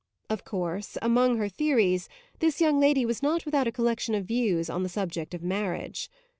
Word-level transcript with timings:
Of 0.31 0.43
course, 0.43 0.97
among 0.99 1.37
her 1.37 1.47
theories, 1.47 2.09
this 2.39 2.59
young 2.59 2.79
lady 2.79 3.05
was 3.05 3.21
not 3.21 3.45
without 3.45 3.67
a 3.67 3.71
collection 3.71 4.15
of 4.15 4.25
views 4.25 4.67
on 4.67 4.81
the 4.81 4.89
subject 4.89 5.35
of 5.35 5.43
marriage. 5.43 6.09